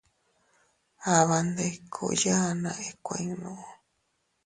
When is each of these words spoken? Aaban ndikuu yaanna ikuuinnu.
Aaban 1.11 1.45
ndikuu 1.51 2.13
yaanna 2.23 2.71
ikuuinnu. 2.89 3.53